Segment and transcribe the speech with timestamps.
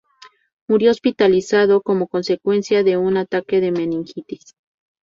[0.67, 4.55] Murió hospitalizado como consecuencia de un ataque de meningitis.